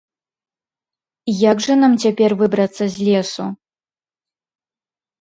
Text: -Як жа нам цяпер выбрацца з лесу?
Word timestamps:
-Як 1.51 1.57
жа 1.67 1.75
нам 1.83 1.93
цяпер 2.05 2.31
выбрацца 2.41 2.83
з 2.97 3.09
лесу? 3.11 3.45